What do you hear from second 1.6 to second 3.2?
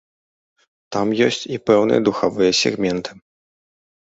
пэўныя духавыя сегменты.